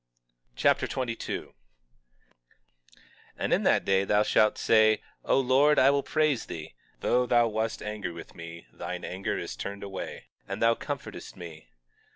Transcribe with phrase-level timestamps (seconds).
[0.55, 1.53] 2 Nephi Chapter 22
[2.57, 3.01] 22:1
[3.37, 7.47] And in that day thou shalt say: O Lord, I will praise thee; though thou
[7.47, 11.67] wast angry with me thine anger is turned away, and thou comfortedst me.